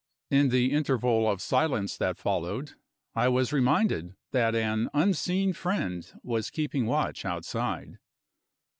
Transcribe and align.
In 0.31 0.49
the 0.49 0.71
interval 0.71 1.29
of 1.29 1.43
silence 1.43 1.95
that 1.97 2.17
followed, 2.17 2.71
I 3.13 3.27
was 3.27 3.53
reminded 3.53 4.15
that 4.31 4.55
an 4.55 4.89
unseen 4.95 5.53
friend 5.53 6.11
was 6.23 6.49
keeping 6.49 6.87
watch 6.87 7.23
outside. 7.23 7.99